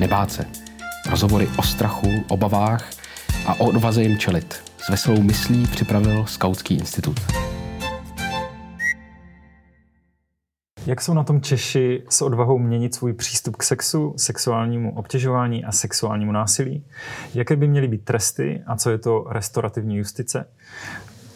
[0.00, 0.44] nebát se.
[1.10, 2.90] Rozhovory o strachu, obavách
[3.46, 4.62] a o odvaze jim čelit.
[4.78, 7.20] S veselou myslí připravil Skautský institut.
[10.86, 15.72] Jak jsou na tom Češi s odvahou měnit svůj přístup k sexu, sexuálnímu obtěžování a
[15.72, 16.84] sexuálnímu násilí?
[17.34, 20.48] Jaké by měly být tresty a co je to restaurativní justice?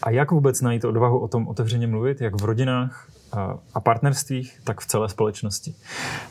[0.05, 3.09] A jak vůbec najít odvahu o tom otevřeně mluvit, jak v rodinách
[3.75, 5.75] a partnerstvích, tak v celé společnosti?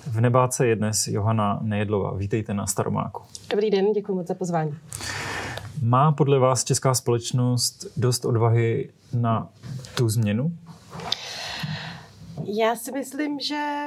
[0.07, 2.13] V Nebáce je dnes Johana Nejedlová.
[2.13, 3.21] Vítejte na Staromáku.
[3.49, 4.75] Dobrý den, děkuji moc za pozvání.
[5.81, 9.49] Má podle vás česká společnost dost odvahy na
[9.97, 10.51] tu změnu?
[12.43, 13.85] Já si myslím, že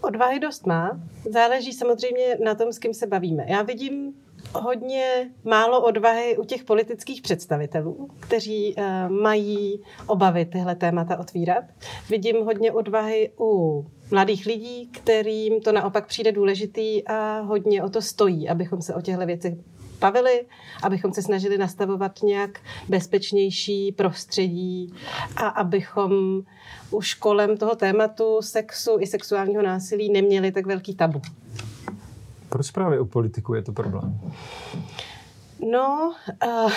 [0.00, 1.00] odvahy dost má.
[1.32, 3.44] Záleží samozřejmě na tom, s kým se bavíme.
[3.48, 4.12] Já vidím
[4.54, 11.64] hodně málo odvahy u těch politických představitelů, kteří uh, mají obavy tyhle témata otvírat.
[12.10, 18.02] Vidím hodně odvahy u mladých lidí, kterým to naopak přijde důležitý a hodně o to
[18.02, 19.54] stojí, abychom se o těchto věcech
[20.00, 20.46] bavili,
[20.82, 24.94] abychom se snažili nastavovat nějak bezpečnější prostředí
[25.36, 26.12] a abychom
[26.90, 31.20] už kolem toho tématu sexu i sexuálního násilí neměli tak velký tabu.
[32.48, 34.20] Proč právě u politiku je to problém?
[35.70, 36.14] No,
[36.46, 36.72] uh,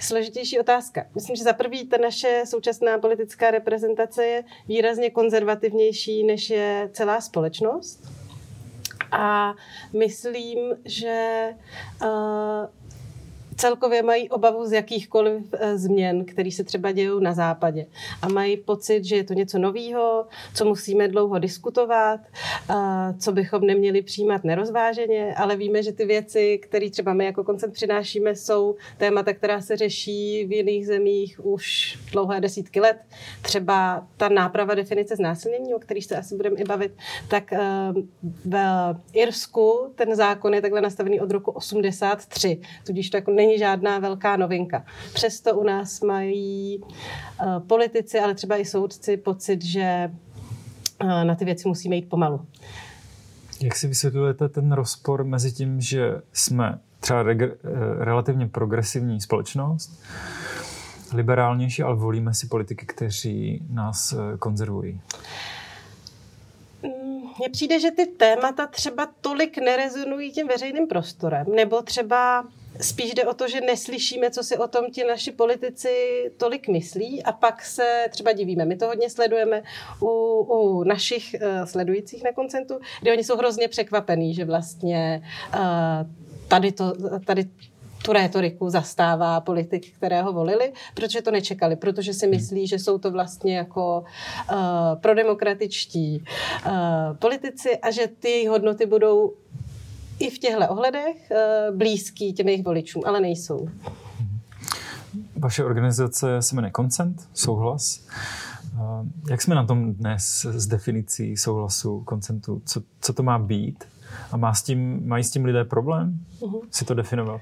[0.00, 1.04] složitější otázka.
[1.14, 7.20] Myslím, že za prvý ta naše současná politická reprezentace je výrazně konzervativnější, než je celá
[7.20, 8.12] společnost.
[9.12, 9.54] A
[9.92, 11.48] myslím, že
[12.02, 12.08] uh,
[13.56, 17.86] celkově mají obavu z jakýchkoliv eh, změn, které se třeba dějí na západě.
[18.22, 22.20] A mají pocit, že je to něco nového, co musíme dlouho diskutovat,
[23.18, 27.72] co bychom neměli přijímat nerozváženě, ale víme, že ty věci, které třeba my jako koncent
[27.72, 32.96] přinášíme, jsou témata, která se řeší v jiných zemích už dlouhé desítky let.
[33.42, 36.92] Třeba ta náprava definice znásilnění, o kterých se asi budeme i bavit,
[37.28, 37.58] tak eh,
[38.44, 43.98] v Irsku ten zákon je takhle nastavený od roku 83, tudíž to jako není žádná
[43.98, 44.84] velká novinka.
[45.14, 50.10] Přesto u nás mají uh, politici, ale třeba i soudci pocit, že
[51.02, 52.46] uh, na ty věci musíme jít pomalu.
[53.60, 57.48] Jak si vysvětlujete ten rozpor mezi tím, že jsme třeba eh,
[57.98, 60.02] relativně progresivní společnost,
[61.14, 65.00] liberálnější, ale volíme si politiky, kteří nás konzervují?
[66.82, 66.90] Mm,
[67.38, 72.44] mně přijde, že ty témata třeba tolik nerezonují tím veřejným prostorem, nebo třeba
[72.80, 75.90] Spíš jde o to, že neslyšíme, co si o tom ti naši politici
[76.36, 78.64] tolik myslí a pak se třeba divíme.
[78.64, 79.62] My to hodně sledujeme
[80.00, 80.08] u,
[80.48, 85.22] u našich uh, sledujících na koncentu, kde oni jsou hrozně překvapení, že vlastně
[85.54, 85.60] uh,
[86.48, 86.92] tady, to,
[87.24, 87.44] tady
[88.04, 93.10] tu rétoriku zastává politik, kterého volili, protože to nečekali, protože si myslí, že jsou to
[93.10, 94.04] vlastně jako
[94.50, 94.56] uh,
[95.00, 96.24] prodemokratičtí
[96.66, 96.72] uh,
[97.16, 99.32] politici a že ty hodnoty budou
[100.18, 103.68] i v těchto ohledech eh, blízký těm jejich voličům, ale nejsou.
[105.36, 108.06] Vaše organizace se jmenuje Consent, souhlas.
[108.74, 112.62] Eh, jak jsme na tom dnes s definicí souhlasu, koncentu?
[112.66, 113.84] Co, co to má být?
[114.32, 116.60] A má s tím, mají s tím lidé problém uh-huh.
[116.70, 117.40] si to definovat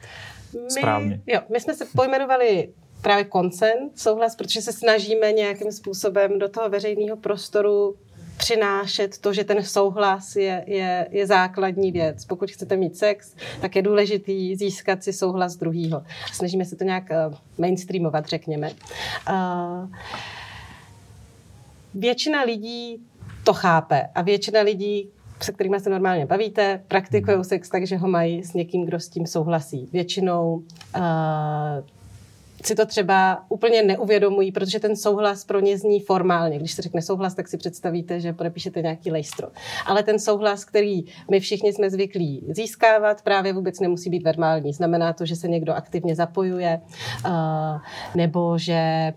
[0.69, 1.21] správně?
[1.27, 2.69] My, jo, my jsme se pojmenovali
[3.03, 7.97] právě koncent, souhlas, protože se snažíme nějakým způsobem do toho veřejného prostoru
[8.37, 12.25] přinášet to, že ten souhlas je, je, je základní věc.
[12.25, 16.03] Pokud chcete mít sex, tak je důležitý získat si souhlas druhýho.
[16.33, 18.71] Snažíme se to nějak uh, mainstreamovat, řekněme.
[19.31, 19.89] Uh,
[21.95, 22.99] většina lidí
[23.45, 25.09] to chápe a většina lidí,
[25.41, 29.09] se kterými se normálně bavíte, praktikují sex tak, že ho mají s někým, kdo s
[29.09, 29.89] tím souhlasí.
[29.93, 31.03] Většinou uh,
[32.63, 36.59] si to třeba úplně neuvědomují, protože ten souhlas pro ně zní formálně.
[36.59, 39.49] Když se řekne souhlas, tak si představíte, že podepíšete nějaký lejstro.
[39.87, 44.73] Ale ten souhlas, který my všichni jsme zvyklí získávat, právě vůbec nemusí být verbální.
[44.73, 46.81] Znamená to, že se někdo aktivně zapojuje,
[48.15, 49.13] nebo že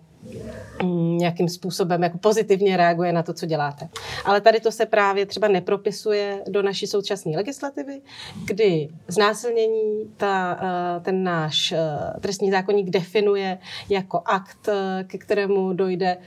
[1.17, 3.89] nějakým způsobem jako pozitivně reaguje na to, co děláte.
[4.25, 8.01] Ale tady to se právě třeba nepropisuje do naší současné legislativy,
[8.45, 11.79] kdy znásilnění ta, eh, ten náš eh,
[12.19, 13.57] trestní zákonník definuje
[13.89, 16.17] jako akt, eh, ke kterému dojde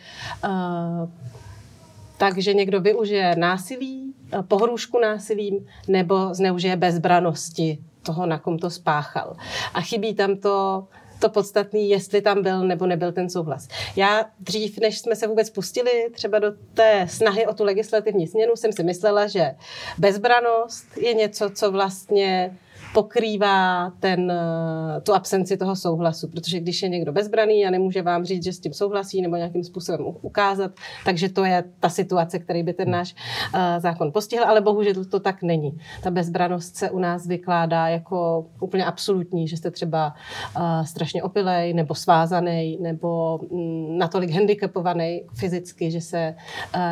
[2.18, 4.14] takže někdo využije násilí,
[4.48, 9.36] pohrůžku násilím nebo zneužije bezbranosti toho, na kom to spáchal.
[9.74, 10.86] A chybí tam to
[11.18, 13.68] to podstatné, jestli tam byl nebo nebyl ten souhlas.
[13.96, 18.56] Já dřív, než jsme se vůbec pustili třeba do té snahy o tu legislativní změnu,
[18.56, 19.54] jsem si myslela, že
[19.98, 22.56] bezbranost je něco, co vlastně
[22.94, 28.24] pokrývá ten, eh, tu absenci toho souhlasu, protože když je někdo bezbraný a nemůže vám
[28.24, 30.70] říct, že s tím souhlasí nebo nějakým způsobem ukázat,
[31.04, 33.14] takže to je ta situace, který by ten náš
[33.54, 35.78] uh, zákon postihl, ale bohužel to, tak není.
[36.02, 40.14] Ta bezbranost se u nás vykládá jako úplně absolutní, že jste třeba
[40.56, 46.34] uh, strašně opilej nebo svázaný nebo um, natolik handicapovaný fyzicky, že se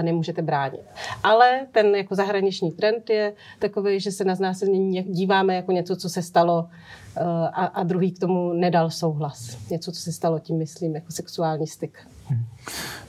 [0.03, 0.81] nemůžete bránit.
[1.23, 6.09] Ale ten jako zahraniční trend je takový, že se na znásilnění díváme jako něco, co
[6.09, 6.69] se stalo
[7.17, 9.57] eh, a, a druhý k tomu nedal souhlas.
[9.71, 11.99] Něco, co se stalo, tím myslím, jako sexuální styk.
[12.27, 12.45] Hmm.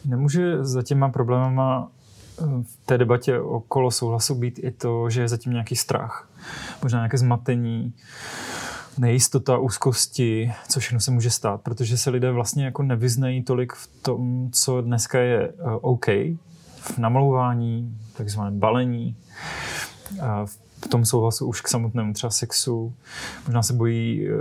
[0.05, 1.91] Nemůže za těma problémama
[2.39, 6.29] eh, v té debatě okolo souhlasu být i to, že je zatím nějaký strach,
[6.83, 7.93] možná nějaké zmatení,
[8.97, 13.87] nejistota, úzkosti, co všechno se může stát, protože se lidé vlastně jako nevyznají tolik v
[14.01, 16.05] tom, co dneska je eh, OK,
[16.75, 19.15] v namlouvání, takzvané balení,
[20.45, 22.93] v v tom souhlasu už k samotnému třeba sexu.
[23.45, 24.33] Možná se bojí eh,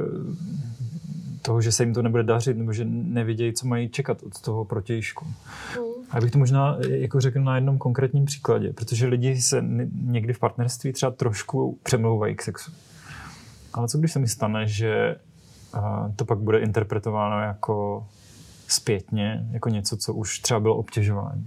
[1.43, 4.65] toho, že se jim to nebude dařit, nebo že nevědějí, co mají čekat od toho
[4.65, 5.25] protějšku.
[5.25, 5.87] Mm.
[6.11, 9.65] A bych to možná eh, jako řekl na jednom konkrétním příkladě, protože lidi se
[10.03, 12.73] někdy v partnerství třeba trošku přemlouvají k sexu.
[13.73, 15.17] Ale co když se mi stane, že
[15.75, 15.81] eh,
[16.17, 18.07] to pak bude interpretováno jako
[18.69, 21.47] zpětně, jako něco, co už třeba bylo obtěžování?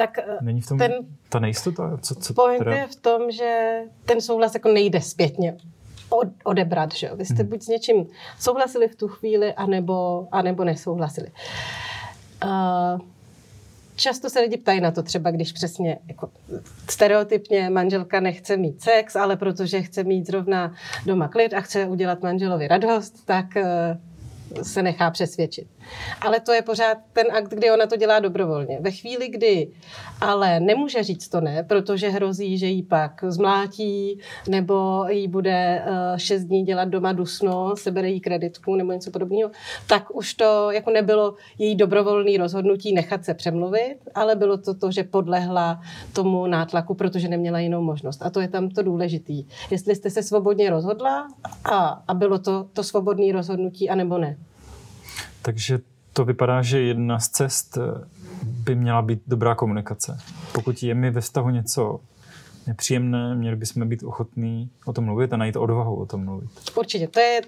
[0.00, 0.92] Tak eh, Není v tom ten
[1.28, 1.98] ta nejistota?
[2.02, 2.76] Co, co point teda?
[2.76, 5.56] je v tom, že ten souhlas jako nejde zpětně
[6.44, 6.94] odebrat.
[6.94, 7.10] Že?
[7.14, 7.46] Vy jste hmm.
[7.46, 8.06] buď s něčím
[8.38, 11.28] souhlasili v tu chvíli, anebo, anebo nesouhlasili.
[12.44, 13.00] Uh,
[13.96, 16.30] často se lidi ptají na to, třeba když přesně jako
[16.88, 20.74] stereotypně manželka nechce mít sex, ale protože chce mít zrovna
[21.06, 23.62] doma klid a chce udělat manželovi radost, tak uh,
[24.62, 25.68] se nechá přesvědčit.
[26.20, 28.78] Ale to je pořád ten akt, kdy ona to dělá dobrovolně.
[28.80, 29.68] Ve chvíli, kdy
[30.20, 34.18] ale nemůže říct to ne, protože hrozí, že jí pak zmlátí,
[34.48, 39.50] nebo jí bude uh, šest dní dělat doma dusno, sebere jí kreditku nebo něco podobného,
[39.88, 44.90] tak už to jako nebylo její dobrovolné rozhodnutí nechat se přemluvit, ale bylo to to,
[44.90, 45.80] že podlehla
[46.12, 48.22] tomu nátlaku, protože neměla jinou možnost.
[48.22, 49.46] A to je tam to důležitý.
[49.70, 51.28] Jestli jste se svobodně rozhodla
[51.64, 54.36] a, a bylo to to svobodné rozhodnutí, anebo ne.
[55.42, 55.78] Takže
[56.12, 58.06] to vypadá, že jedna z cest eh,
[58.42, 60.18] by měla být dobrá komunikace.
[60.52, 62.00] Pokud je mi ve vztahu něco
[62.66, 66.50] nepříjemné, měli bychom být ochotní o tom mluvit a najít odvahu o tom mluvit.
[66.76, 67.08] Určitě.
[67.08, 67.40] To je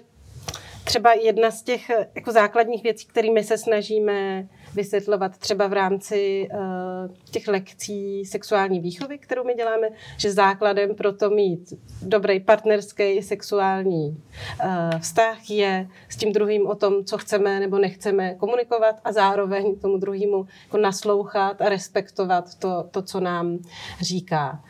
[0.83, 6.47] třeba jedna z těch eh, jako základních věcí, kterými se snažíme vysvětlovat třeba v rámci
[6.53, 9.87] uh, těch lekcí sexuální výchovy, kterou my děláme,
[10.17, 16.75] že základem pro to mít dobrý partnerský sexuální uh, vztah je s tím druhým o
[16.75, 22.87] tom, co chceme nebo nechceme komunikovat a zároveň tomu druhému jako naslouchat a respektovat to,
[22.91, 23.59] to co nám
[24.01, 24.63] říká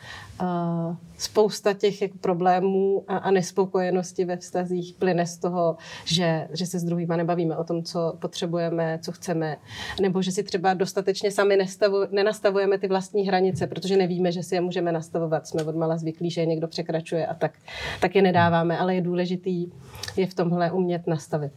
[1.18, 6.78] spousta těch jako problémů a, a nespokojenosti ve vztazích plyne z toho, že, že se
[6.78, 9.56] s druhýma nebavíme o tom, co potřebujeme, co chceme,
[10.02, 14.54] nebo že si třeba dostatečně sami nestavu, nenastavujeme ty vlastní hranice, protože nevíme, že si
[14.54, 15.46] je můžeme nastavovat.
[15.46, 17.52] Jsme odmala zvyklí, že je někdo překračuje a tak,
[18.00, 19.66] tak je nedáváme, ale je důležitý
[20.16, 21.52] je v tomhle umět nastavit.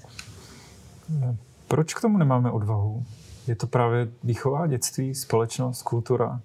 [1.68, 3.04] Proč k tomu nemáme odvahu?
[3.48, 6.42] Je to právě výchova, dětství, společnost, kultura?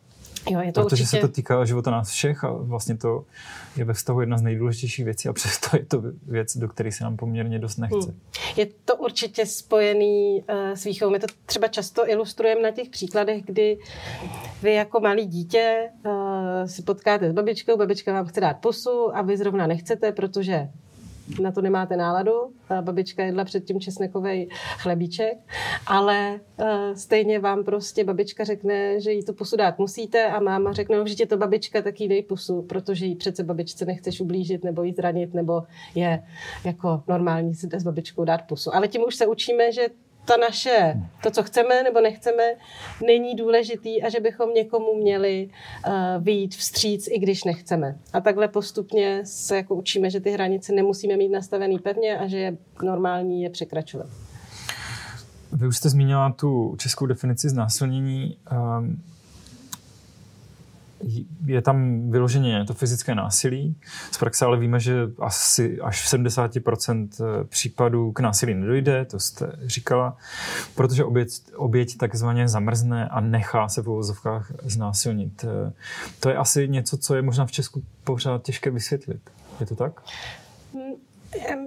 [0.50, 1.06] Jo, je to Protože určitě...
[1.06, 3.24] se to týká života nás všech a vlastně to
[3.76, 7.04] je ve vztahu jedna z nejdůležitějších věcí a přesto je to věc, do které se
[7.04, 7.96] nám poměrně dost nechce.
[7.96, 8.20] Hmm.
[8.56, 11.12] Je to určitě spojený uh, s výchovou.
[11.12, 13.78] My to třeba často ilustrujeme na těch příkladech, kdy
[14.62, 16.12] vy jako malý dítě uh,
[16.66, 20.68] si potkáte s babičkou, babička vám chce dát pusu a vy zrovna nechcete, protože
[21.40, 22.32] na to nemáte náladu.
[22.80, 24.48] Babička jedla předtím česnekový
[24.78, 25.38] chlebíček,
[25.86, 30.72] ale uh, stejně vám prostě babička řekne, že jí to pusu dát musíte a máma
[30.72, 34.20] řekne, no, že tě to babička, tak jí dej pusu, protože jí přece babičce nechceš
[34.20, 35.62] ublížit nebo jí zranit, nebo
[35.94, 36.22] je
[36.64, 38.74] jako normální si s babičkou dát pusu.
[38.74, 39.88] Ale tím už se učíme, že
[40.24, 42.42] ta naše, to, co chceme nebo nechceme,
[43.06, 45.48] není důležitý a že bychom někomu měli
[45.86, 45.92] uh,
[46.24, 47.96] vyjít vstříc, i když nechceme.
[48.12, 52.38] A takhle postupně se jako učíme, že ty hranice nemusíme mít nastavený pevně a že
[52.38, 54.06] je normální je překračovat.
[55.52, 58.36] Vy už jste zmínila tu českou definici znásilnění.
[58.78, 59.02] Um,
[61.46, 63.76] je tam vyloženě to fyzické násilí.
[64.10, 69.18] Z praxe ale víme, že asi až v 70% eh, případů k násilí nedojde, to
[69.18, 70.16] jste říkala,
[70.74, 75.44] protože oběť, oběť takzvaně zamrzne a nechá se v uvozovkách znásilnit.
[75.44, 75.72] Eh,
[76.20, 79.30] to je asi něco, co je možná v Česku pořád těžké vysvětlit.
[79.60, 80.02] Je to tak?
[80.74, 80.94] Hmm,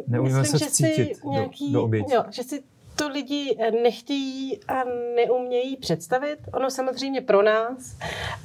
[0.08, 2.14] Neumíme Myslím, se cítit nějaký, do, do oběti.
[2.14, 2.64] Jo, že si
[2.96, 4.84] to lidi eh, nechtějí a
[5.16, 6.40] neumějí představit.
[6.54, 7.98] Ono samozřejmě pro nás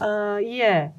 [0.03, 0.93] eh, je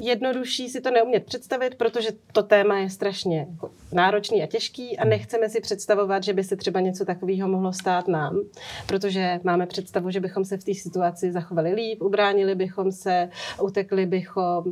[0.00, 5.04] jednodušší si to neumět představit, protože to téma je strašně jako náročný a těžký a
[5.04, 8.40] nechceme si představovat, že by se třeba něco takového mohlo stát nám,
[8.86, 13.30] protože máme představu, že bychom se v té situaci zachovali líp, ubránili bychom se,
[13.62, 14.64] utekli bychom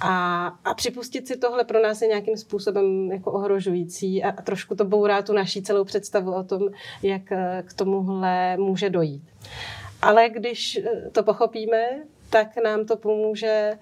[0.00, 4.74] a, a připustit si tohle pro nás je nějakým způsobem jako ohrožující a, a trošku
[4.74, 6.62] to bourá tu naší celou představu o tom,
[7.02, 9.22] jak eh, k tomuhle může dojít.
[10.02, 11.88] Ale když eh, to pochopíme,
[12.30, 13.72] tak nám to pomůže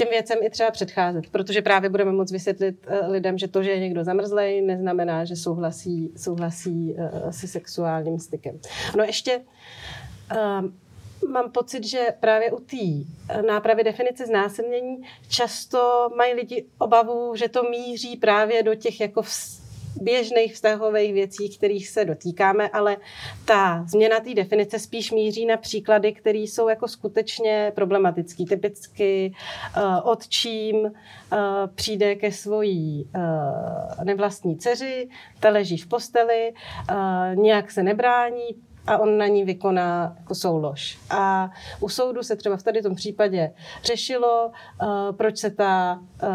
[0.00, 3.70] těm věcem i třeba předcházet, protože právě budeme moct vysvětlit eh, lidem, že to, že
[3.70, 8.60] je někdo zamrzlej, neznamená, že souhlasí, souhlasí eh, se sexuálním stykem.
[8.96, 9.40] No ještě
[10.60, 10.74] um,
[11.32, 12.76] mám pocit, že právě u té
[13.46, 19.22] nápravy definice znásilnění často mají lidi obavu, že to míří právě do těch jako
[20.00, 22.96] běžných vztahových věcí, kterých se dotýkáme, ale
[23.44, 28.46] ta změna té definice spíš míří na příklady, které jsou jako skutečně problematický.
[28.46, 29.32] Typicky
[29.76, 30.90] uh, otčím uh,
[31.74, 35.08] přijde ke svojí uh, nevlastní dceři,
[35.40, 36.52] ta leží v posteli,
[37.34, 38.56] nějak se nebrání,
[38.86, 40.98] a on na ní vykoná jako soulož.
[41.10, 43.52] A u soudu se třeba v tady tom případě
[43.84, 44.46] řešilo,
[44.82, 46.28] uh, proč se ta uh,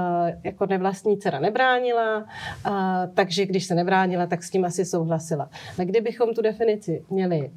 [0.43, 2.73] jako nevlastní dcera nebránila, uh,
[3.13, 5.49] takže když se nebránila, tak s tím asi souhlasila.
[5.79, 7.51] A kdybychom tu definici měli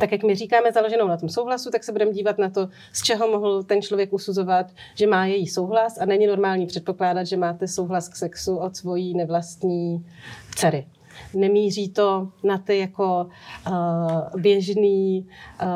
[0.00, 3.02] tak jak my říkáme, založenou na tom souhlasu, tak se budeme dívat na to, z
[3.02, 7.68] čeho mohl ten člověk usuzovat, že má její souhlas a není normální předpokládat, že máte
[7.68, 10.06] souhlas k sexu od svojí nevlastní
[10.54, 10.86] dcery
[11.34, 13.26] nemíří to na ty jako
[13.68, 15.26] uh, běžný
[15.62, 15.68] uh,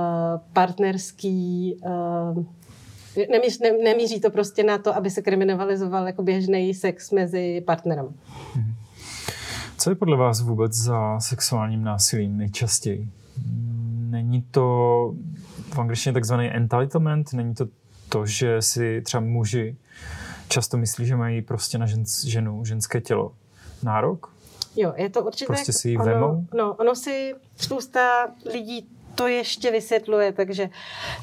[0.52, 1.76] partnerský
[2.37, 2.45] uh,
[3.31, 8.14] Nemíří, ne, nemíří to prostě na to, aby se kriminalizoval jako běžný sex mezi partnerem.
[8.57, 8.75] Mhm.
[9.78, 13.09] Co je podle vás vůbec za sexuálním násilím nejčastěji?
[14.11, 15.14] Není to
[15.75, 17.33] v angličtině takzvaný entitlement?
[17.33, 17.66] Není to
[18.09, 19.76] to, že si třeba muži
[20.49, 23.33] často myslí, že mají prostě na žen, ženu, ženské tělo
[23.83, 24.36] nárok?
[24.76, 25.47] Jo, je to určitě...
[25.47, 26.47] Prostě si ji vemou?
[26.54, 30.70] No, ono si spousta lidí to ještě vysvětluje, takže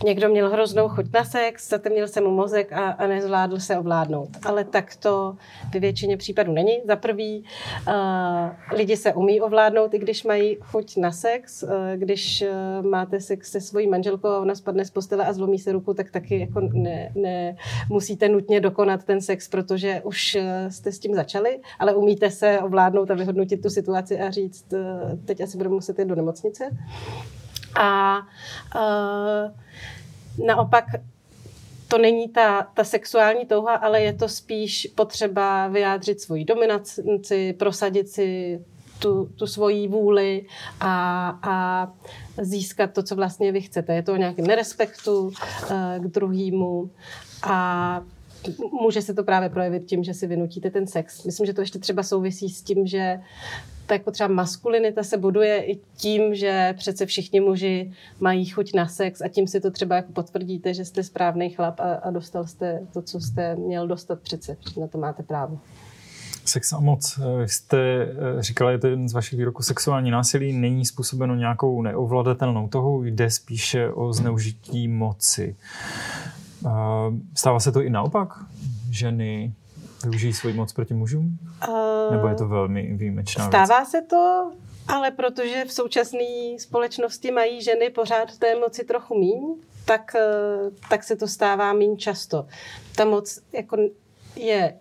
[0.05, 4.29] někdo měl hroznou chuť na sex, zatemnil se mu mozek a, a nezvládl se ovládnout.
[4.45, 5.35] Ale tak to
[5.73, 6.81] ve většině případů není.
[6.87, 7.45] Za prvý,
[7.87, 11.63] uh, lidi se umí ovládnout, i když mají chuť na sex.
[11.63, 15.59] Uh, když uh, máte sex se svojí manželkou a ona spadne z postele a zlomí
[15.59, 17.55] se ruku, tak taky jako ne, ne
[17.89, 22.59] musíte nutně dokonat ten sex, protože už uh, jste s tím začali, ale umíte se
[22.59, 24.79] ovládnout a vyhodnotit tu situaci a říct, uh,
[25.25, 26.69] teď asi budeme muset jít do nemocnice.
[27.79, 28.19] A
[28.75, 29.51] uh,
[30.45, 30.85] naopak
[31.87, 38.09] to není ta, ta sexuální touha, ale je to spíš potřeba vyjádřit svoji dominaci, prosadit
[38.09, 38.59] si
[38.99, 40.45] tu, tu svoji vůli
[40.79, 41.87] a, a
[42.41, 43.95] získat to, co vlastně vy chcete.
[43.95, 45.33] Je to o nějakém nerespektu uh,
[45.97, 46.89] k druhému
[47.43, 48.01] a
[48.81, 51.23] může se to právě projevit tím, že si vynutíte ten sex.
[51.23, 53.19] Myslím, že to ještě třeba souvisí s tím, že
[53.85, 58.87] tak jako třeba maskulinita se buduje i tím, že přece všichni muži mají chuť na
[58.87, 62.47] sex a tím si to třeba jako potvrdíte, že jste správný chlap a, a dostal
[62.47, 64.57] jste to, co jste měl dostat přece.
[64.79, 65.59] Na to máte právo.
[66.45, 67.19] Sex a moc.
[67.39, 71.81] Vy jste eh, říkala, je to jeden z vašich výroků, sexuální násilí není způsobeno nějakou
[71.81, 75.55] neovladatelnou toho, jde spíše o zneužití moci.
[77.35, 78.29] Stává se to i naopak?
[78.89, 79.53] Ženy
[80.03, 81.37] využijí svoji moc proti mužům?
[81.67, 83.89] Uh, Nebo je to velmi výjimečná Stává věc?
[83.89, 84.51] se to,
[84.87, 86.19] ale protože v současné
[86.57, 89.55] společnosti mají ženy pořád té moci trochu míň,
[89.85, 92.47] tak, eh, tak se to stává míň často.
[92.95, 93.77] Ta moc jako
[94.35, 94.79] je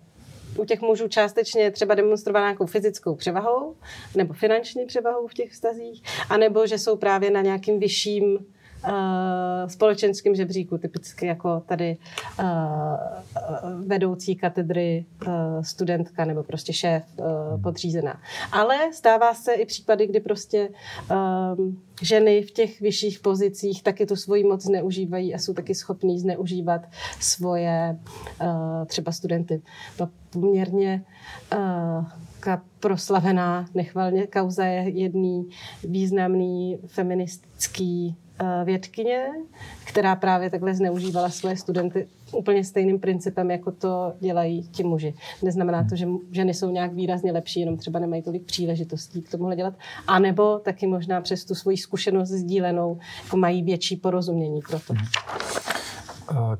[0.58, 3.76] u těch mužů částečně třeba demonstrovaná nějakou fyzickou převahou
[4.14, 8.42] nebo finanční převahou v těch vztazích, anebo že jsou právě na nějakým vyšším uh,
[9.66, 11.96] společenském žebříku, typicky jako tady
[12.38, 12.46] uh,
[13.86, 17.04] vedoucí katedry uh, studentka nebo prostě šéf
[17.62, 18.20] podřízená.
[18.52, 20.68] Ale stává se i případy, kdy prostě
[22.02, 26.82] ženy v těch vyšších pozicích taky tu svoji moc zneužívají a jsou taky schopní zneužívat
[27.20, 27.98] svoje
[28.86, 29.62] třeba studenty.
[29.96, 31.04] To poměrně
[31.52, 32.04] uh,
[32.80, 35.48] proslavená nechvalně kauza je jedný
[35.84, 38.21] významný feministický Eh,
[38.64, 39.26] vědkyně,
[39.84, 45.14] která právě takhle zneužívala svoje studenty úplně stejným principem, jako to dělají ti muži.
[45.42, 49.56] Neznamená to, že ženy jsou nějak výrazně lepší, jenom třeba nemají tolik příležitostí k tomuhle
[49.56, 49.74] dělat.
[50.06, 54.94] A nebo taky možná přes tu svoji zkušenost sdílenou jako mají větší porozumění pro to.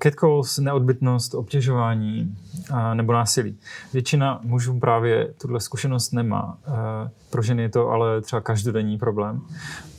[0.02, 2.37] Catcalls, neodbytnost, obtěžování
[2.71, 3.59] uh, nebo násilí.
[3.92, 6.59] Většina mužů právě tuhle zkušenost nemá.
[6.69, 6.75] Uh,
[7.31, 9.40] pro ženy je to ale třeba každodenní problém.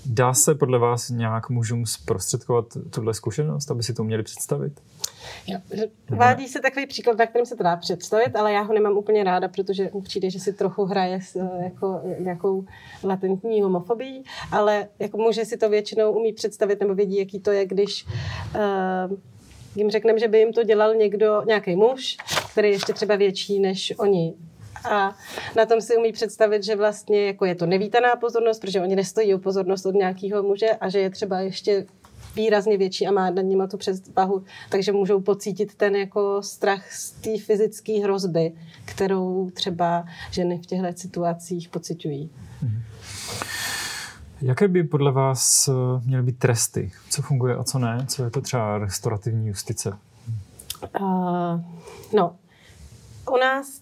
[0.06, 4.82] Dá se podle vás nějak mužům zprostředkovat tuhle zkušenost, aby si to měli představit?
[5.48, 5.60] Jo.
[6.10, 9.24] Vádí se takový příklad, na kterým se to dá představit, ale já ho nemám úplně
[9.24, 12.66] ráda, protože mi přijde, že si trochu hraje s eh, jako nějakou
[13.04, 17.66] latentní homofobií, ale jako muže si to většinou umí představit nebo vědí, jaký to je,
[17.66, 18.06] když
[18.56, 19.18] uh,
[19.76, 22.18] jim řekneme, že by jim to dělal někdo, nějaký muž,
[22.54, 24.34] který je ještě třeba větší než oni.
[24.92, 25.16] A
[25.56, 29.36] na tom si umí představit, že vlastně jako je to nevítaná pozornost, protože oni nestojí
[29.36, 31.86] o pozornost od nějakého muže a že je třeba ještě
[32.36, 37.12] výrazně větší a má nad nimi tu přezvahu, takže můžou pocítit ten jako strach z
[37.12, 38.52] té fyzické hrozby,
[38.86, 42.30] kterou třeba ženy v těchto situacích pocitují.
[42.64, 42.82] Mm-hmm.
[44.42, 46.92] Jaké by podle vás eh, měly být tresty?
[47.10, 48.06] Co funguje a co ne?
[48.08, 49.98] Co je to třeba restaurativní justice?
[51.00, 51.62] Uh,
[52.14, 52.36] no,
[53.32, 53.82] u nás,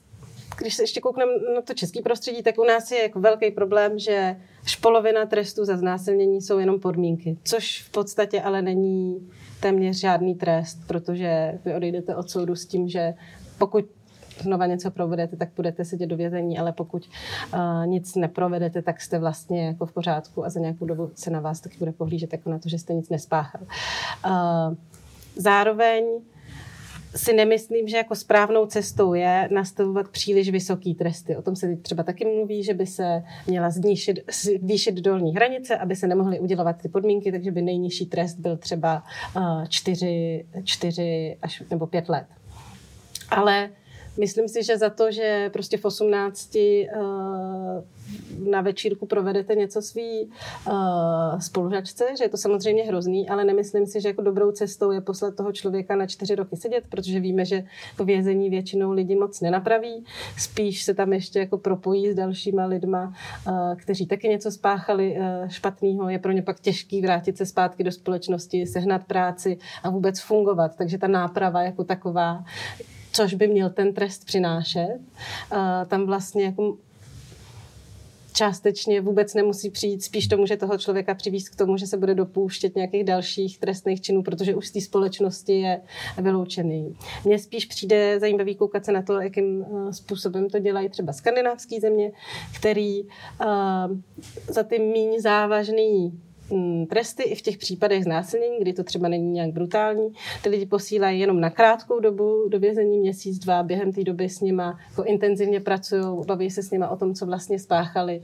[0.58, 4.00] když se ještě koukneme na to český prostředí, tak u nás je jako velký problém,
[4.00, 9.30] že až polovina trestů za znásilnění jsou jenom podmínky, což v podstatě ale není
[9.60, 13.14] téměř žádný trest, protože vy odejdete od soudu s tím, že
[13.58, 13.86] pokud
[14.42, 17.10] znova něco provedete, tak budete sedět do vězení, ale pokud
[17.54, 21.40] uh, nic neprovedete, tak jste vlastně jako v pořádku a za nějakou dobu se na
[21.40, 23.62] vás taky bude pohlížet jako na to, že jste nic nespáchal.
[24.26, 24.76] Uh,
[25.36, 26.06] zároveň
[27.16, 31.36] si nemyslím, že jako správnou cestou je nastavovat příliš vysoký tresty.
[31.36, 35.96] O tom se třeba taky mluví, že by se měla zníšit, zvýšit dolní hranice, aby
[35.96, 39.04] se nemohly udělovat ty podmínky, takže by nejnižší trest byl třeba
[39.36, 42.26] uh, čtyři, čtyři až nebo pět let.
[43.30, 43.70] Ale
[44.18, 47.02] Myslím si, že za to, že prostě v 18 uh,
[48.50, 50.30] na večírku provedete něco svý
[50.68, 55.02] uh, spolužačce, že je to samozřejmě hrozný, ale nemyslím si, že jako dobrou cestou je
[55.02, 57.64] poslat toho člověka na čtyři roky sedět, protože víme, že
[57.98, 60.06] to vězení většinou lidi moc nenapraví,
[60.38, 63.14] spíš se tam ještě jako propojí s dalšíma lidma,
[63.48, 66.10] uh, kteří taky něco spáchali špatného.
[66.10, 70.76] Je pro ně pak těžký vrátit se zpátky do společnosti, sehnat práci a vůbec fungovat.
[70.76, 72.44] Takže ta náprava jako taková
[73.12, 75.00] což by měl ten trest přinášet.
[75.88, 76.78] Tam vlastně jako
[78.34, 82.16] částečně vůbec nemusí přijít, spíš to může toho člověka přivést k tomu, že se bude
[82.16, 85.82] dopouštět nějakých dalších trestných činů, protože už z té společnosti je
[86.18, 86.96] vyloučený.
[87.26, 91.80] Mně spíš přijde zajímavý koukat se na to, jakým eh, způsobem to dělají třeba skandinávské
[91.80, 92.12] země,
[92.56, 93.08] který uh,
[94.48, 96.22] za ty méně závažný
[96.90, 100.10] tresty i v těch případech znásilnění, kdy to třeba není nějak brutální.
[100.44, 104.42] Ty lidi posílají jenom na krátkou dobu do vězení, měsíc, dva, během té doby s
[104.42, 108.22] nima jako intenzivně pracují, baví se s nima o tom, co vlastně spáchali,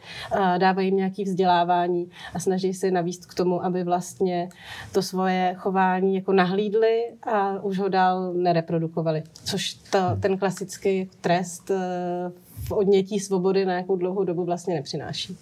[0.58, 4.50] dávají jim nějaké vzdělávání a snaží se navíst k tomu, aby vlastně
[4.94, 9.24] to svoje chování jako nahlídli a už ho dál nereprodukovali.
[9.44, 12.32] Což to, ten klasický trest eh,
[12.68, 15.38] v odnětí svobody na nějakou dlouhou dobu vlastně nepřináší.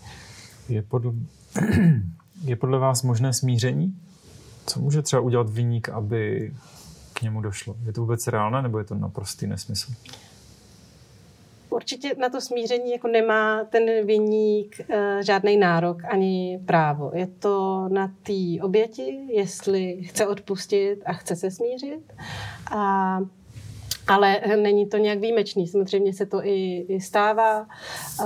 [0.70, 1.12] Je podle,
[2.44, 3.96] je podle vás možné smíření?
[4.66, 6.54] Co může třeba udělat vyník, aby
[7.14, 7.76] k němu došlo?
[7.86, 9.92] Je to vůbec reálné, nebo je to naprostý nesmysl?
[11.70, 17.12] Určitě na to smíření jako nemá ten vyník e, eh, žádný nárok ani právo.
[17.14, 22.14] Je to na té oběti, jestli chce odpustit a chce se smířit.
[22.72, 23.20] A
[24.08, 25.68] ale není to nějak výjimečný.
[25.68, 27.68] Samozřejmě se to i, i stává.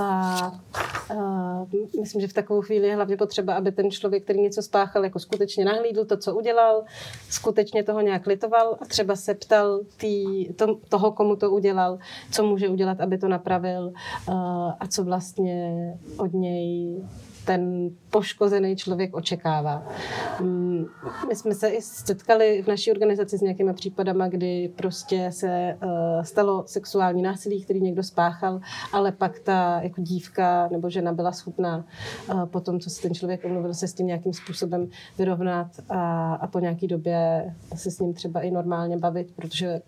[0.00, 1.66] a
[2.00, 5.18] myslím, že v takovou chvíli je hlavně potřeba, aby ten člověk, který něco spáchal, jako
[5.18, 6.84] skutečně nahlídl to, co udělal,
[7.30, 11.98] skutečně toho nějak litoval a třeba se ptal tý, to, toho, komu to udělal,
[12.32, 13.92] co může udělat, aby to napravil
[14.28, 14.32] a,
[14.80, 15.74] a co vlastně
[16.16, 16.96] od něj
[17.44, 19.82] ten poškozený člověk očekává.
[20.40, 20.84] Mm,
[21.28, 25.76] my jsme se i setkali v naší organizaci s nějakými případama, kdy prostě se eh,
[26.22, 28.60] stalo sexuální násilí, který někdo spáchal,
[28.92, 31.84] ale pak ta jako dívka nebo žena byla schopná
[32.30, 36.34] eh, po tom, co se ten člověk omluvil, se s tím nějakým způsobem vyrovnat a,
[36.34, 39.82] a po nějaký době se s ním třeba i normálně bavit, protože eh,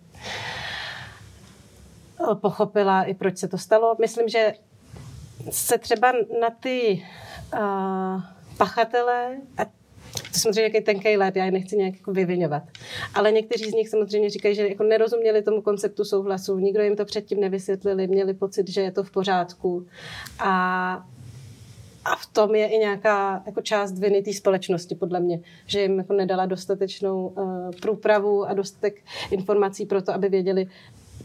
[2.34, 3.96] pochopila i proč se to stalo.
[4.00, 4.52] Myslím, že
[5.50, 7.04] se třeba na ty
[7.52, 8.22] uh,
[8.56, 9.64] pachatele, a
[10.32, 12.62] to samozřejmě jaký tenký let, já je nechci nějak jako vyvinovat.
[13.14, 17.04] Ale někteří z nich samozřejmě říkají, že jako nerozuměli tomu konceptu souhlasu, nikdo jim to
[17.04, 19.86] předtím nevysvětlili, měli pocit, že je to v pořádku.
[20.38, 20.94] A,
[22.04, 25.98] a v tom je i nějaká jako část viny té společnosti, podle mě, že jim
[25.98, 30.66] jako nedala dostatečnou uh, průpravu a dostatek informací pro to, aby věděli,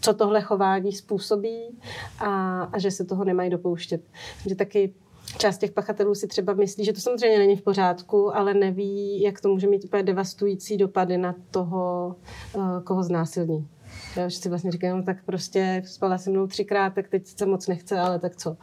[0.01, 1.79] co tohle chování způsobí
[2.19, 4.01] a, a že se toho nemají dopouštět.
[4.47, 4.93] Že taky
[5.37, 9.41] část těch pachatelů si třeba myslí, že to samozřejmě není v pořádku, ale neví, jak
[9.41, 12.15] to může mít úplně devastující dopady na toho,
[12.55, 13.67] eh, koho znásilní.
[14.15, 17.45] Já že si vlastně říkám, no tak prostě spala se mnou třikrát, tak teď se
[17.45, 18.57] moc nechce, ale tak co.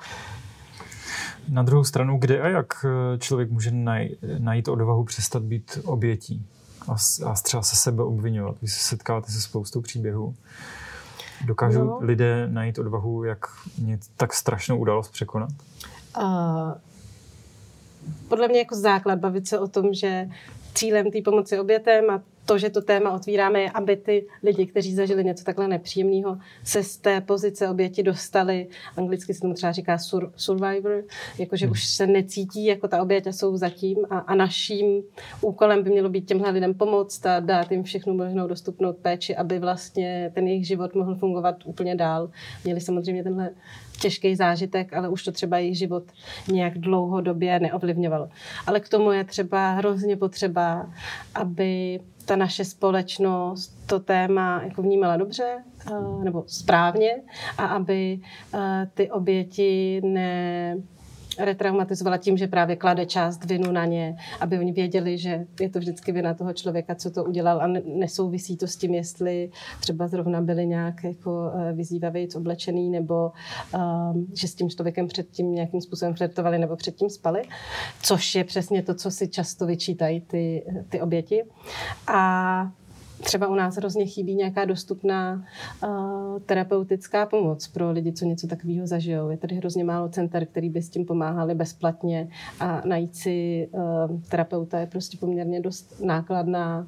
[1.49, 3.71] Na druhou stranu, kde a jak eh, člověk může
[4.39, 6.47] najít odvahu přestat být obětí?
[6.89, 6.95] a,
[7.31, 8.57] a třeba se sebe obvinovat.
[8.63, 10.35] Vy se setkáváte se spoustou příběhů.
[11.47, 11.99] Dokážou no.
[12.01, 13.47] lidé najít odvahu, jak
[14.17, 15.51] tak strašnou událost překonat?
[15.51, 15.94] Uh,
[18.29, 20.29] podle mě jako základ bavit se o tom, že
[20.75, 24.95] cílem té pomoci obětem a to, že to téma otvíráme, je, aby ty lidi, kteří
[24.95, 29.99] zažili něco takhle nepříjemného, se z té pozice oběti dostali, anglicky se tomu třeba říká
[29.99, 31.05] sur, survivor,
[31.39, 35.03] jakože už se necítí jako ta oběť a jsou zatím a, a naším
[35.41, 39.59] úkolem by mělo být těmhle lidem pomoct a dát jim všechnu možnou dostupnou péči, aby
[39.59, 42.31] vlastně ten jejich život mohl fungovat úplně dál.
[42.65, 43.51] Měli samozřejmě tenhle
[44.05, 46.05] těžký zážitek, ale už to třeba jejich život
[46.49, 48.29] nějak dlouhodobě neovlivňovalo.
[48.67, 50.91] Ale k tomu je třeba hrozně potřeba,
[51.35, 57.11] aby ta naše společnost to téma jako vnímala dobře eh, nebo správně
[57.59, 58.21] a aby
[58.55, 60.77] eh, ty oběti ne
[61.39, 65.79] retraumatizovala tím, že právě klade část vinu na ně, aby oni věděli, že je to
[65.79, 70.41] vždycky vina toho člověka, co to udělal a nesouvisí to s tím, jestli třeba zrovna
[70.41, 73.33] byli nějak jako eh, vyzývavě oblečený nebo
[73.75, 77.43] um, že s tím člověkem předtím nějakým způsobem flirtovali nebo předtím spali,
[78.03, 81.45] což je přesně to, co si často vyčítají ty, ty oběti.
[82.07, 82.73] A
[83.25, 85.45] třeba u nás hrozně chybí nějaká dostupná
[85.87, 89.31] uh, terapeutická pomoc pro lidi, co něco takového zažijou.
[89.31, 92.29] Je tady hrozně málo center, který by s tím pomáhali bezplatně
[92.61, 96.87] a najít si uh, terapeuta je prostě poměrně dost nákladná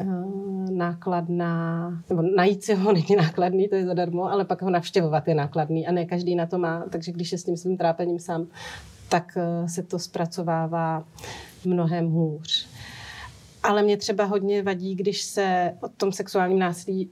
[0.00, 5.28] uh, nákladná, nebo najít si ho není nákladný, to je zadarmo, ale pak ho navštěvovat
[5.28, 8.18] je nákladný a ne každý na to má, takže když je s tím svým trápením
[8.18, 8.46] sám,
[9.08, 11.04] tak se to zpracovává
[11.64, 12.68] mnohem hůř
[13.66, 17.10] ale mě třeba hodně vadí, když se o tom sexuálním násilí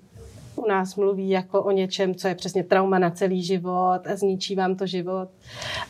[0.56, 4.54] u nás mluví jako o něčem, co je přesně trauma na celý život a zničí
[4.54, 5.28] vám to život.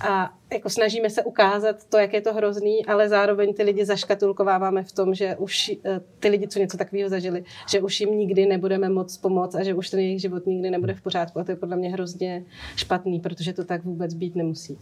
[0.00, 4.82] A jako snažíme se ukázat to, jak je to hrozný, ale zároveň ty lidi zaškatulkováváme
[4.82, 8.46] v tom, že už eh, ty lidi, co něco takového zažili, že už jim nikdy
[8.46, 11.40] nebudeme moc pomoct a že už ten jejich život nikdy nebude v pořádku.
[11.40, 12.44] A to je podle mě hrozně
[12.76, 14.78] špatný, protože to tak vůbec být nemusí.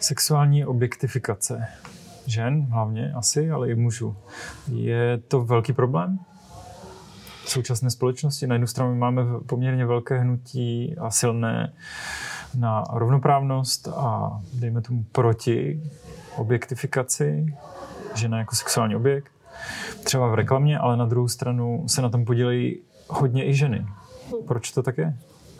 [0.00, 1.66] Sexuální objektifikace
[2.26, 4.16] žen hlavně asi, ale i mužů.
[4.72, 6.18] Je to velký problém
[7.44, 8.46] v současné společnosti?
[8.46, 11.72] Na jednu stranu máme poměrně velké hnutí a silné
[12.58, 15.82] na rovnoprávnost a dejme tomu proti
[16.36, 17.54] objektifikaci
[18.14, 19.32] žena jako sexuální objekt,
[20.04, 23.86] třeba v reklamě, ale na druhou stranu se na tom podílejí hodně i ženy.
[24.46, 25.16] Proč to tak je?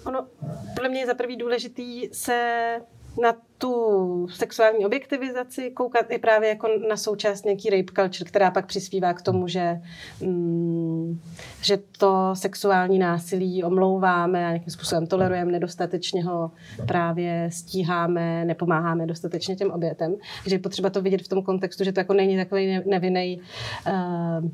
[0.06, 0.26] Ono,
[0.74, 2.78] podle mě je za prvý důležitý se
[3.22, 8.66] na tu sexuální objektivizaci koukat i právě jako na součást nějaký rape culture, která pak
[8.66, 9.80] přispívá k tomu, že,
[10.20, 11.20] mm,
[11.62, 16.50] že to sexuální násilí omlouváme a nějakým způsobem tolerujeme, nedostatečně ho
[16.86, 20.14] právě stíháme, nepomáháme dostatečně těm obětem.
[20.42, 23.40] Takže je potřeba to vidět v tom kontextu, že to jako není takový nevinný,
[23.86, 24.50] uh,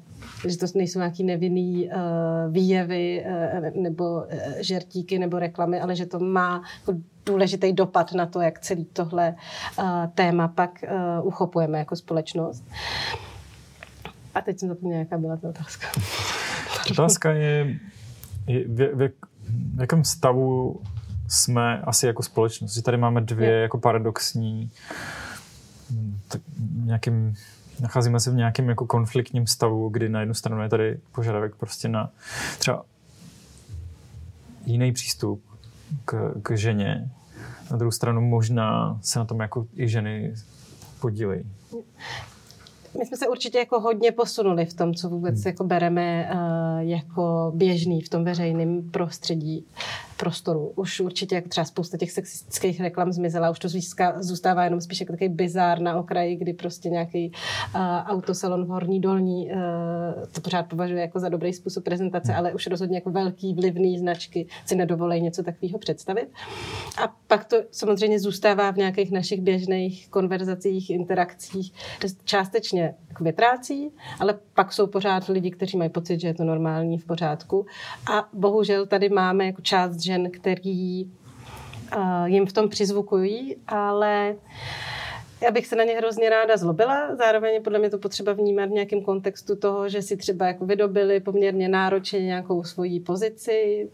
[0.49, 4.25] že to nejsou nějaký nevinný uh, výjevy uh, nebo
[4.61, 9.35] žertíky nebo reklamy, ale že to má jako důležitý dopad na to, jak celý tohle
[9.79, 12.65] uh, téma pak uh, uchopujeme jako společnost.
[14.35, 15.87] A teď jsem zapomněla, jaká byla ta otázka.
[16.91, 17.77] Otázka je,
[18.47, 19.09] je v, v,
[19.77, 20.81] v jakém stavu
[21.29, 22.75] jsme asi jako společnost.
[22.75, 23.63] Že tady máme dvě je.
[23.63, 24.71] jako paradoxní
[26.29, 26.41] tak
[26.85, 27.35] nějakým,
[27.81, 31.89] nacházíme se v nějakém jako konfliktním stavu, kdy na jednu stranu je tady požadavek prostě
[31.89, 32.11] na
[32.59, 32.85] třeba
[34.67, 35.45] jiný přístup
[36.05, 37.11] k, k ženě,
[37.71, 40.35] na druhou stranu možná se na tom jako i ženy
[41.01, 41.43] podílejí.
[42.99, 45.43] My jsme se určitě jako hodně posunuli v tom, co vůbec hmm.
[45.47, 49.67] jako bereme uh, jako běžný v tom veřejném prostředí
[50.21, 50.73] prostoru.
[50.77, 55.01] Už určitě jako třeba spousta těch sexistických reklam zmizela, už to získá, zůstává jenom spíš
[55.01, 57.33] jako takový bizár na okraji, kdy prostě nějaký
[57.75, 59.61] uh, autosalon v Horní Dolní uh,
[60.33, 64.47] to pořád považuje jako za dobrý způsob prezentace, ale už rozhodně jako velký vlivný značky
[64.67, 66.29] si nedovolej něco takového představit.
[67.05, 71.73] A pak to samozřejmě zůstává v nějakých našich běžných konverzacích, interakcích,
[72.25, 77.05] částečně vytrácí, ale pak jsou pořád lidi, kteří mají pocit, že je to normální, v
[77.05, 77.67] pořádku.
[78.13, 84.37] A bohužel tady máme jako část žen, který uh, jim v tom přizvukují, ale
[85.43, 88.73] já bych se na ně hrozně ráda zlobila, zároveň podle mě to potřeba vnímat v
[88.73, 93.89] nějakém kontextu toho, že si třeba jako vydobili poměrně náročně nějakou svoji pozici,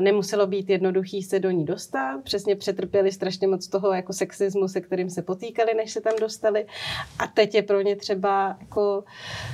[0.00, 4.80] nemuselo být jednoduchý se do ní dostat, přesně přetrpěli strašně moc toho jako sexismu, se
[4.80, 6.66] kterým se potýkali, než se tam dostali.
[7.18, 9.04] A teď je pro ně třeba jako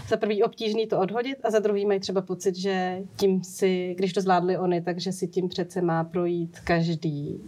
[0.09, 4.13] za prvý obtížný to odhodit a za druhý mají třeba pocit, že tím si, když
[4.13, 7.41] to zvládli oni, takže si tím přece má projít každý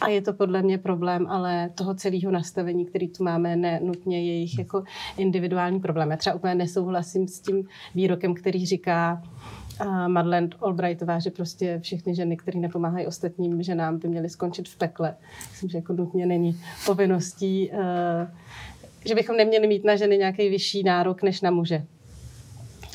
[0.00, 4.24] A je to podle mě problém, ale toho celého nastavení, který tu máme, ne nutně
[4.24, 4.84] jejich jako
[5.16, 6.10] individuální problém.
[6.10, 9.22] Já třeba úplně nesouhlasím s tím výrokem, který říká,
[10.06, 15.16] Madeleine Albrightová, že prostě všechny ženy, které nepomáhají ostatním ženám, by měly skončit v pekle.
[15.50, 18.30] Myslím, že jako nutně není povinností, eh,
[19.04, 21.86] že bychom neměli mít na ženy nějaký vyšší nárok než na muže.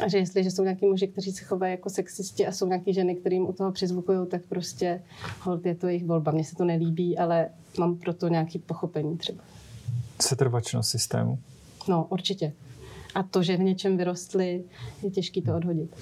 [0.03, 3.15] A že jestliže jsou nějaký muži, kteří se chovají jako sexisti a jsou nějaký ženy,
[3.15, 5.01] kterým u toho přizvukují, tak prostě
[5.41, 6.31] hold, je to jejich volba.
[6.31, 9.43] Mně se to nelíbí, ale mám pro to nějaký pochopení třeba.
[10.21, 11.39] Setrvačnost systému?
[11.89, 12.53] No, určitě.
[13.15, 14.63] A to, že v něčem vyrostly,
[15.03, 15.95] je těžké to odhodit.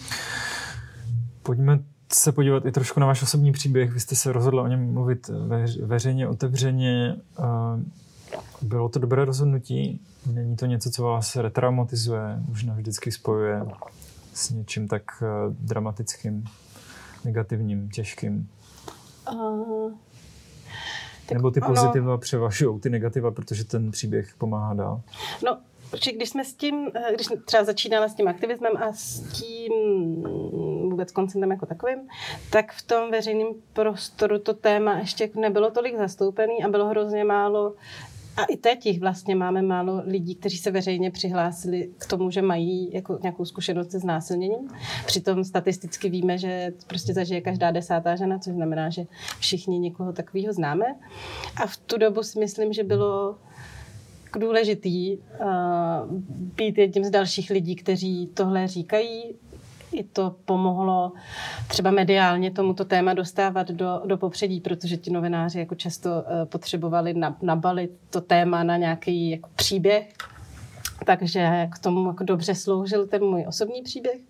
[1.44, 1.80] Pojďme
[2.14, 3.94] se podívat i trošku na váš osobní příběh.
[3.94, 5.30] Vy jste se rozhodla o něm mluvit
[5.84, 7.16] veřejně, otevřeně.
[8.64, 10.02] Bylo to dobré rozhodnutí?
[10.34, 13.66] Není to něco, co vás retraumatizuje, už navždycky spojuje
[14.34, 16.44] s něčím tak eh, dramatickým,
[17.26, 18.50] negativním, těžkým?
[19.34, 19.92] Uh,
[21.34, 22.18] Nebo ty pozitiva ono...
[22.18, 25.02] převažují ty negativa, protože ten příběh pomáhá dál?
[25.46, 25.58] No,
[25.94, 29.74] Protože když jsme s tím, eh, když třeba začínala s tím aktivismem a s tím
[30.90, 32.00] vůbec koncentem jako takovým,
[32.52, 37.74] tak v tom veřejném prostoru to téma ještě nebylo tolik zastoupený a bylo hrozně málo
[38.38, 42.42] a i teď jich vlastně máme málo lidí, kteří se veřejně přihlásili k tomu, že
[42.42, 44.70] mají jako nějakou zkušenost se znásilněním.
[45.06, 49.06] Přitom statisticky víme, že prostě zažije každá desátá žena, což znamená, že
[49.40, 50.86] všichni někoho takového známe.
[51.64, 53.36] A v tu dobu si myslím, že bylo
[54.40, 55.24] důležitý uh,
[56.56, 59.36] být jedním z dalších lidí, kteří tohle říkají,
[59.94, 61.12] i to pomohlo
[61.68, 67.14] třeba mediálně tomuto téma dostávat do, do popředí, protože ti novináři jako často uh, potřebovali
[67.42, 70.14] nabalit to téma na nějaký jako příběh,
[71.06, 74.22] takže k tomu jako dobře sloužil ten můj osobní příběh.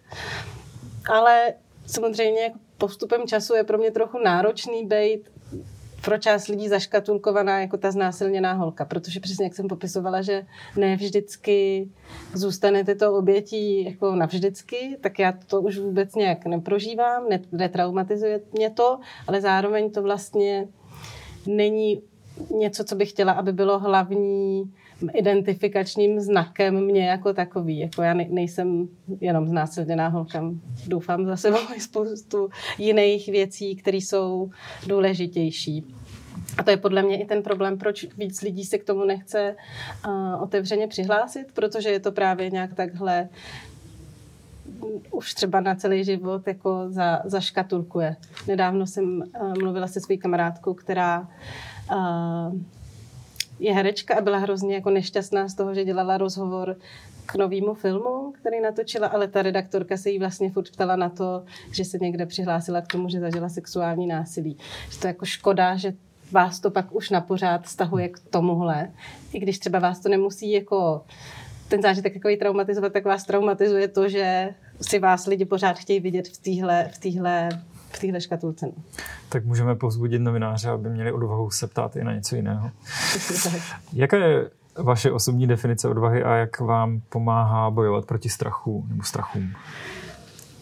[1.10, 1.54] Ale
[1.86, 5.30] samozřejmě jako postupem času je pro mě trochu náročný být
[6.04, 10.46] pro část lidí zaškatulkovaná jako ta znásilněná holka, protože přesně jak jsem popisovala, že
[10.78, 11.89] ne vždycky
[12.34, 19.00] zůstanete to obětí jako navždycky, tak já to už vůbec nějak neprožívám, netraumatizuje mě to,
[19.28, 20.68] ale zároveň to vlastně
[21.48, 22.02] není
[22.58, 24.74] něco, co bych chtěla, aby bylo hlavní
[25.13, 27.79] identifikačním znakem mě jako takový.
[27.79, 28.88] Jako já nejsem
[29.21, 30.43] jenom znásilněná holka.
[30.88, 34.49] Doufám za sebou spoustu jiných věcí, které jsou
[34.88, 35.86] důležitější.
[36.58, 39.56] A to je podle mě i ten problém, proč víc lidí se k tomu nechce
[40.08, 43.29] uh, otevřeně přihlásit, protože je to právě nějak takhle
[45.12, 48.15] už třeba na celý život jako za, zaškatulkuje.
[48.47, 51.27] Nedávno jsem uh, mluvila se svou kamarádkou, která
[51.91, 52.56] uh,
[53.63, 56.76] je herečka a byla hrozně jako nešťastná z toho, že dělala rozhovor
[57.26, 61.43] k novému filmu, který natočila, ale ta redaktorka se jí vlastně furt ptala na to,
[61.71, 64.58] že se někde přihlásila k tomu, že zažila sexuální násilí.
[64.91, 65.93] Že to je jako škoda, že
[66.32, 68.91] vás to pak už na pořád stahuje k tomuhle.
[69.34, 71.06] I když třeba vás to nemusí jako
[71.67, 76.28] ten zážitek takový traumatizovat, tak vás traumatizuje to, že si vás lidi pořád chtějí vidět
[76.28, 77.49] v téhle v týhle,
[77.95, 78.65] v téhle škatulce.
[79.29, 82.71] Tak můžeme povzbudit novináře, aby měli odvahu se ptát i na něco jiného.
[83.93, 89.53] Jaká je vaše osobní definice odvahy a jak vám pomáhá bojovat proti strachu nebo strachům?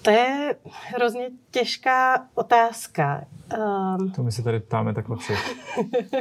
[0.01, 0.55] To je
[0.95, 3.23] hrozně těžká otázka.
[3.97, 5.55] Um, to my se tady ptáme takhle všech.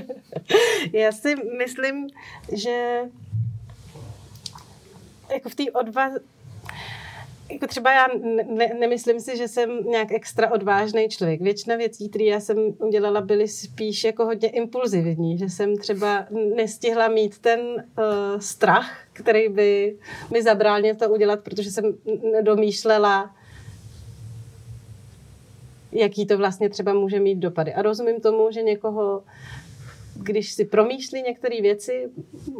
[0.92, 2.08] Já si myslím,
[2.52, 3.00] že
[5.34, 6.18] jako v té odvaze,
[7.52, 8.06] jako třeba já
[8.46, 11.40] ne, nemyslím si, že jsem nějak extra odvážný člověk.
[11.40, 17.08] Většina věcí, které já jsem udělala, byly spíš jako hodně impulzivní, že jsem třeba nestihla
[17.08, 19.96] mít ten uh, strach, který by
[20.32, 21.84] mi zabránil to udělat, protože jsem
[22.32, 23.34] nedomýšlela,
[25.92, 27.74] jaký to vlastně třeba může mít dopady.
[27.74, 29.22] A rozumím tomu, že někoho
[30.22, 32.10] když si promýšlí některé věci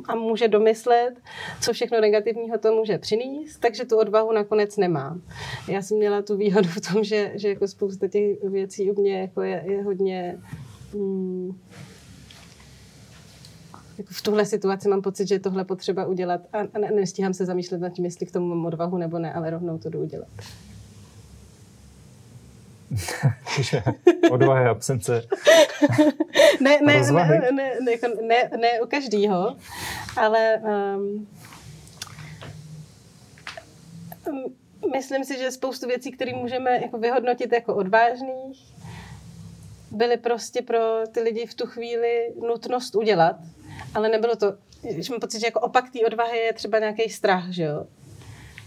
[0.09, 1.14] a může domyslet,
[1.61, 5.18] co všechno negativního to může přinést, takže tu odvahu nakonec nemá.
[5.68, 9.20] Já jsem měla tu výhodu v tom, že, že jako spousta těch věcí u mě
[9.20, 10.38] jako je, je hodně...
[10.92, 11.61] Hmm,
[14.11, 17.90] v tuhle situaci mám pocit, že tohle potřeba udělat a, a nestíhám se zamýšlet nad
[17.90, 20.29] tím, jestli k tomu mám odvahu nebo ne, ale rovnou to jdu udělat.
[24.31, 25.22] Odvahy, absence
[26.61, 29.57] ne, ne, ne, ne, ne, jako ne, ne u každýho,
[30.16, 31.26] ale um,
[34.92, 38.74] myslím si, že spoustu věcí, které můžeme jako vyhodnotit jako odvážných,
[39.90, 40.79] byly prostě pro
[41.12, 43.37] ty lidi v tu chvíli nutnost udělat,
[43.94, 44.55] ale nebylo to,
[44.96, 47.87] že mám pocit, že jako opak té odvahy je třeba nějaký strach, že jo?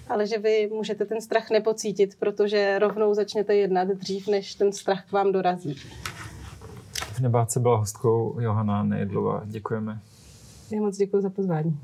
[0.10, 5.06] Ale že vy můžete ten strach nepocítit, protože rovnou začnete jednat dřív, než ten strach
[5.10, 5.76] k vám dorazí.
[7.14, 9.42] V Nebáce byla hostkou Johana Nejedlová.
[9.46, 10.00] Děkujeme.
[10.72, 11.80] Já moc děkuji za pozvání.